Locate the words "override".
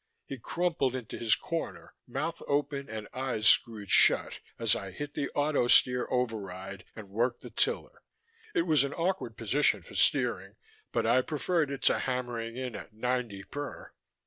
6.09-6.85